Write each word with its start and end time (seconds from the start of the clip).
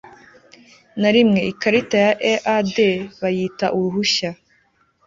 na 1.01 1.09
rimwe 1.15 1.39
ikarita 1.51 1.97
ya 2.05 2.11
EAD 2.31 2.75
bayita 3.19 3.65
uruhushya 3.77 4.29